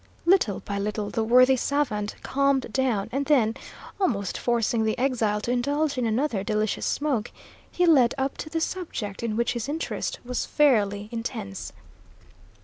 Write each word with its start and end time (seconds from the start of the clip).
Little 0.25 0.61
by 0.61 0.79
little, 0.79 1.11
the 1.11 1.23
worthy 1.23 1.55
savant 1.55 2.15
calmed 2.23 2.73
down, 2.73 3.07
and 3.11 3.23
then, 3.27 3.53
almost 3.99 4.35
forcing 4.35 4.83
the 4.83 4.97
exile 4.97 5.39
to 5.41 5.51
indulge 5.51 5.95
in 5.95 6.07
another 6.07 6.43
delicious 6.43 6.87
smoke, 6.87 7.29
he 7.71 7.85
led 7.85 8.15
up 8.17 8.35
to 8.37 8.49
the 8.49 8.61
subject 8.61 9.21
in 9.21 9.35
which 9.37 9.53
his 9.53 9.69
interest 9.69 10.17
was 10.25 10.43
fairly 10.47 11.07
intense. 11.11 11.71